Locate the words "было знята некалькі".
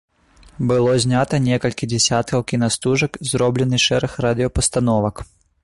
0.69-1.89